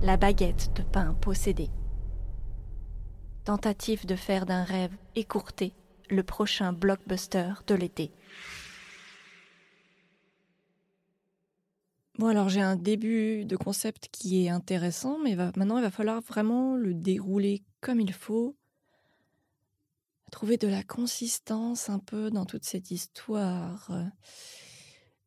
[0.00, 1.70] La baguette de pain possédée.
[3.44, 5.74] Tentative de faire d'un rêve écourté
[6.08, 8.12] le prochain blockbuster de l'été.
[12.16, 16.20] Bon, alors j'ai un début de concept qui est intéressant, mais maintenant il va falloir
[16.20, 18.56] vraiment le dérouler comme il faut,
[20.30, 23.90] trouver de la consistance un peu dans toute cette histoire,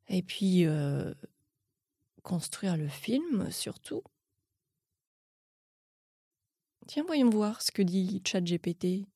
[0.07, 1.13] et puis euh,
[2.23, 4.01] construire le film surtout.
[6.93, 9.07] Tiens, voyons voir ce que dit ChatGPT.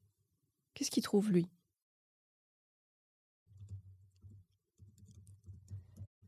[0.73, 1.49] Qu'est-ce qu'il trouve lui?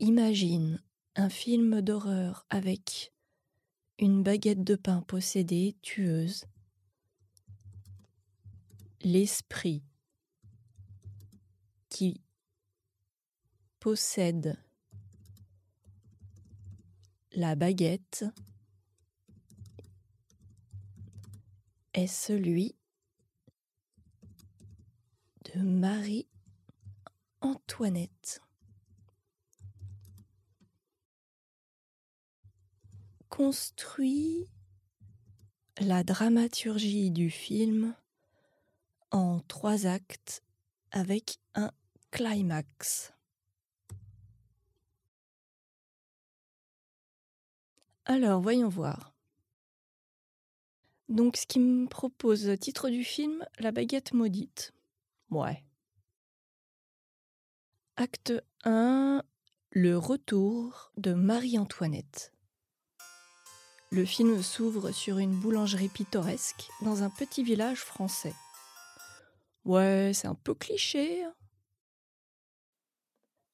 [0.01, 0.83] Imagine
[1.15, 3.13] un film d'horreur avec
[3.97, 6.43] une baguette de pain possédée, tueuse,
[8.99, 9.85] l'esprit
[11.87, 12.19] qui
[13.79, 14.57] possède
[17.31, 18.25] la baguette
[21.97, 22.75] est celui
[25.53, 28.41] de Marie-Antoinette.
[33.29, 34.49] construit
[35.79, 37.93] la dramaturgie du film
[39.11, 40.41] en trois actes
[40.89, 41.71] avec un
[42.09, 43.13] climax.
[48.05, 49.16] Alors, voyons voir.
[51.09, 54.73] Donc, ce qui me propose, titre du film, La baguette maudite.
[55.29, 55.63] Ouais.
[57.95, 59.23] Acte 1,
[59.71, 62.33] le retour de Marie-Antoinette.
[63.89, 68.35] Le film s'ouvre sur une boulangerie pittoresque dans un petit village français.
[69.63, 71.23] Ouais, c'est un peu cliché.
[71.23, 71.33] Hein.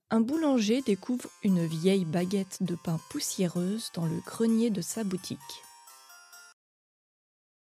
[0.10, 5.40] Un boulanger découvre une vieille baguette de pain poussiéreuse dans le grenier de sa boutique.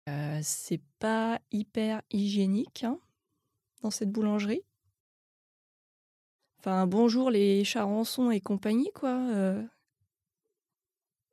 [0.09, 2.99] Euh, c'est pas hyper hygiénique hein,
[3.81, 4.63] dans cette boulangerie.
[6.59, 9.15] Enfin, bonjour les charançons et compagnie, quoi.
[9.31, 9.63] Euh,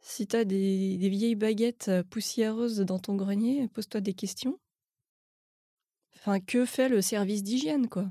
[0.01, 4.59] si t'as des, des vieilles baguettes euh, poussiéreuses dans ton grenier, pose-toi des questions.
[6.17, 8.11] Enfin, que fait le service d'hygiène, quoi?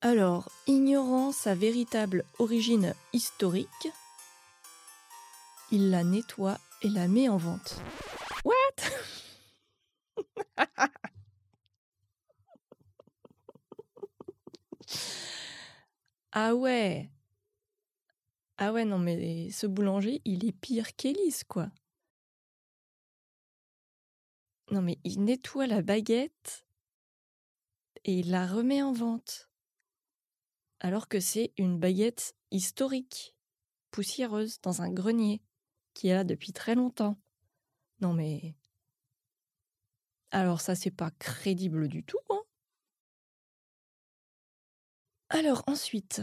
[0.00, 3.88] Alors, ignorant sa véritable origine historique,
[5.70, 7.80] il la nettoie et la met en vente.
[8.44, 8.54] What?
[16.34, 17.10] Ah ouais
[18.64, 21.68] ah ouais, non, mais ce boulanger, il est pire qu'Élise, quoi.
[24.70, 26.64] Non, mais il nettoie la baguette
[28.04, 29.50] et il la remet en vente.
[30.78, 33.34] Alors que c'est une baguette historique,
[33.90, 35.42] poussiéreuse, dans un grenier,
[35.94, 37.18] qui est là depuis très longtemps.
[38.00, 38.54] Non, mais.
[40.30, 42.42] Alors, ça, c'est pas crédible du tout, hein.
[45.28, 46.20] Alors, ensuite,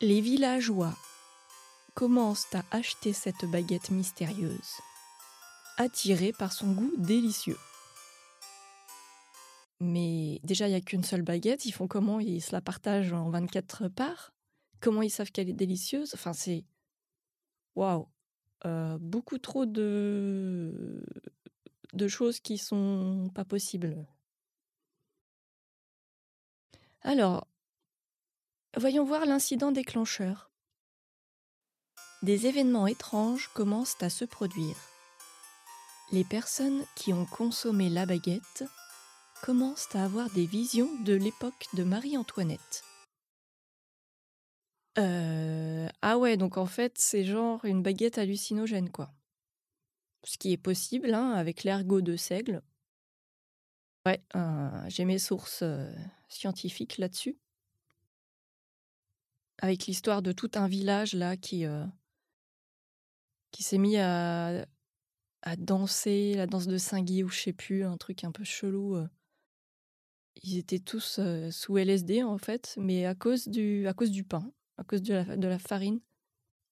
[0.00, 0.94] les villageois
[1.94, 4.74] commencent à acheter cette baguette mystérieuse,
[5.76, 7.58] attirés par son goût délicieux.
[9.80, 11.64] Mais déjà, il n'y a qu'une seule baguette.
[11.66, 12.20] Ils font comment?
[12.20, 14.32] Ils se la partagent en 24 parts?
[14.80, 16.14] Comment ils savent qu'elle est délicieuse?
[16.14, 16.64] Enfin, c'est.
[17.74, 18.08] Waouh
[18.64, 21.04] euh, Beaucoup trop de.
[22.08, 24.06] choses qui sont pas possibles.
[27.02, 27.46] Alors,
[28.76, 30.50] voyons voir l'incident déclencheur
[32.22, 34.76] des événements étranges commencent à se produire.
[36.12, 38.64] Les personnes qui ont consommé la baguette
[39.42, 42.84] commencent à avoir des visions de l'époque de Marie-Antoinette.
[44.98, 45.55] Euh,
[46.08, 49.12] ah ouais, donc en fait, c'est genre une baguette hallucinogène, quoi.
[50.22, 52.62] Ce qui est possible, hein, avec l'ergot de seigle.
[54.06, 55.92] Ouais, euh, j'ai mes sources euh,
[56.28, 57.36] scientifiques là-dessus.
[59.58, 61.64] Avec l'histoire de tout un village, là, qui,
[63.50, 64.64] qui s'est mis à,
[65.58, 68.94] danser la danse de Saint-Guy ou je sais plus, un truc un peu chelou.
[68.94, 69.08] Euh.
[70.44, 74.22] Ils étaient tous euh, sous LSD en fait, mais à cause du, à cause du
[74.22, 75.14] pain, à cause de
[75.46, 76.00] la, farine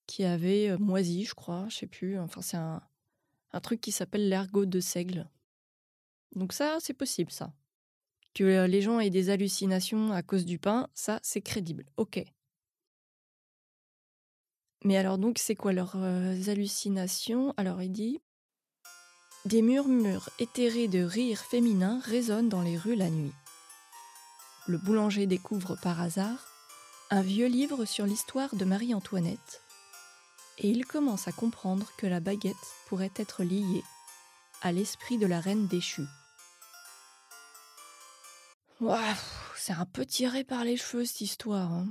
[0.06, 2.18] qui avait euh, moisi, je crois, je sais plus.
[2.18, 2.82] Enfin, c'est un,
[3.52, 5.28] un truc qui s'appelle l'ergot de seigle.
[6.34, 7.52] Donc ça, c'est possible, ça.
[8.34, 11.86] Que les gens aient des hallucinations à cause du pain, ça, c'est crédible.
[11.96, 12.24] Ok.
[14.82, 17.54] Mais alors donc, c'est quoi leurs euh, hallucinations?
[17.56, 18.20] Alors il dit
[19.44, 23.32] Des murmures éthérés de rires féminins résonnent dans les rues la nuit.
[24.66, 26.53] Le boulanger découvre par hasard
[27.14, 29.62] un vieux livre sur l'histoire de Marie-Antoinette
[30.58, 32.56] et il commence à comprendre que la baguette
[32.88, 33.84] pourrait être liée
[34.62, 36.08] à l'esprit de la reine déchue.
[39.56, 41.72] C'est un peu tiré par les cheveux cette histoire.
[41.72, 41.87] hein.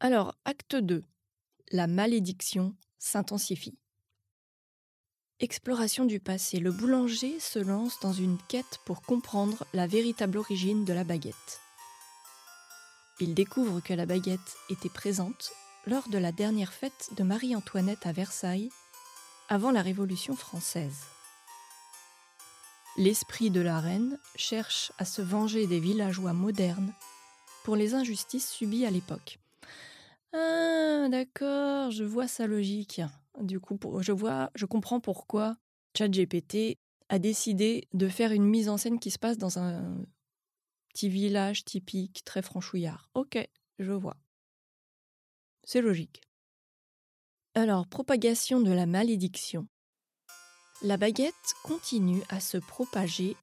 [0.00, 1.04] Alors, acte 2.
[1.70, 3.76] La malédiction s'intensifie.
[5.38, 6.60] Exploration du passé.
[6.60, 11.60] Le boulanger se lance dans une quête pour comprendre la véritable origine de la baguette.
[13.20, 15.50] Il découvre que la baguette était présente
[15.86, 18.70] lors de la dernière fête de Marie-Antoinette à Versailles,
[19.48, 21.02] avant la Révolution française.
[22.96, 26.92] L'esprit de la reine cherche à se venger des villageois modernes
[27.64, 29.38] pour les injustices subies à l'époque.
[30.32, 33.00] Ah, d'accord, je vois sa logique.
[33.40, 35.56] Du coup, je vois, je comprends pourquoi
[35.96, 36.78] ChatGPT
[37.08, 40.04] a décidé de faire une mise en scène qui se passe dans un
[40.88, 43.10] petit village typique, très franchouillard.
[43.14, 43.38] Ok,
[43.78, 44.16] je vois.
[45.64, 46.22] C'est logique.
[47.54, 49.68] Alors, propagation de la malédiction.
[50.82, 53.36] La baguette continue à se propager.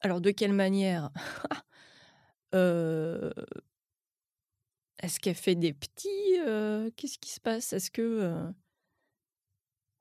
[0.00, 1.10] Alors, de quelle manière?
[2.54, 3.32] Euh,
[4.98, 7.72] Est-ce qu'elle fait des petits euh, Qu'est-ce qui se passe?
[7.72, 8.52] Est-ce que euh,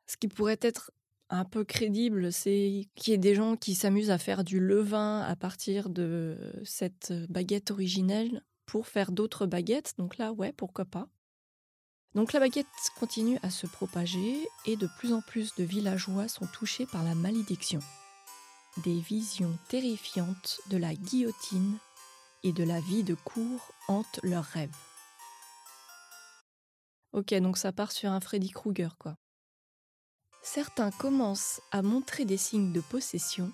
[0.06, 0.92] ce qui pourrait être
[1.32, 5.22] un peu crédible, c'est qu'il y ait des gens qui s'amusent à faire du levain
[5.22, 9.94] à partir de cette baguette originelle pour faire d'autres baguettes.
[9.98, 11.08] Donc là, ouais, pourquoi pas.
[12.16, 12.68] Donc la baguette
[13.00, 17.16] continue à se propager et de plus en plus de villageois sont touchés par la
[17.16, 17.80] malédiction.
[18.84, 21.78] Des visions terrifiantes de la guillotine
[22.44, 24.76] et de la vie de cour hantent leurs rêves.
[27.14, 29.16] Ok, donc ça part sur un Freddy Krueger, quoi.
[30.44, 33.52] Certains commencent à montrer des signes de possession,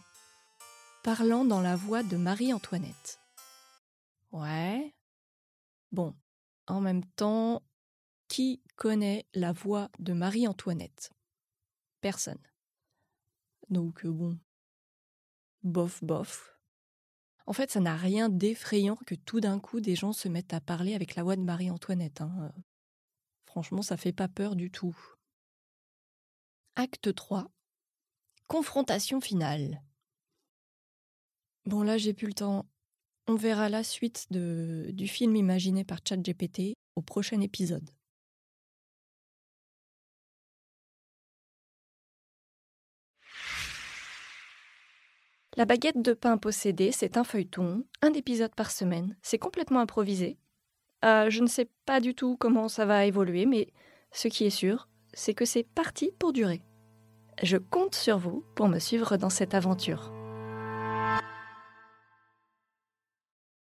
[1.04, 3.19] parlant dans la voix de Marie-Antoinette.
[4.31, 4.94] Ouais.
[5.92, 6.16] Bon,
[6.68, 7.62] en même temps,
[8.28, 11.12] qui connaît la voix de Marie-Antoinette?
[12.01, 12.42] Personne.
[13.69, 14.38] Donc euh, bon,
[15.63, 16.57] bof, bof.
[17.45, 20.62] En fait, ça n'a rien d'effrayant que tout d'un coup des gens se mettent à
[20.62, 22.22] parler avec la voix de Marie-Antoinette.
[22.22, 22.51] hein.
[23.45, 24.98] Franchement, ça fait pas peur du tout.
[26.79, 27.50] Acte 3.
[28.45, 29.81] Confrontation finale.
[31.65, 32.68] Bon, là, j'ai plus le temps.
[33.25, 37.89] On verra la suite du film imaginé par ChatGPT au prochain épisode.
[45.56, 49.18] La baguette de pain possédée, c'est un feuilleton, un épisode par semaine.
[49.24, 50.38] C'est complètement improvisé.
[51.03, 53.74] Euh, je ne sais pas du tout comment ça va évoluer, mais
[54.12, 56.62] ce qui est sûr, c'est que c'est parti pour durer.
[57.44, 60.12] Je compte sur vous pour me suivre dans cette aventure.